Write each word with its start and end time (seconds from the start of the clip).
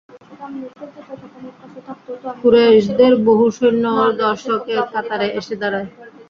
কুরাইশদের 2.39 3.13
বহু 3.27 3.45
সৈন্যও 3.57 4.05
দর্শকের 4.21 4.79
কাতারে 4.93 5.27
এসে 5.39 5.55
দাঁড়ায়। 5.61 5.87